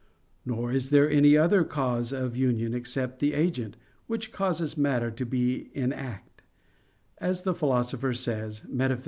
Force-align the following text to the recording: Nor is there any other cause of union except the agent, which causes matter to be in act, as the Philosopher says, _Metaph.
Nor 0.47 0.71
is 0.73 0.89
there 0.89 1.07
any 1.07 1.37
other 1.37 1.63
cause 1.63 2.11
of 2.11 2.35
union 2.35 2.73
except 2.73 3.19
the 3.19 3.35
agent, 3.35 3.77
which 4.07 4.31
causes 4.31 4.75
matter 4.75 5.11
to 5.11 5.25
be 5.27 5.69
in 5.75 5.93
act, 5.93 6.41
as 7.19 7.43
the 7.43 7.53
Philosopher 7.53 8.11
says, 8.15 8.61
_Metaph. 8.61 8.99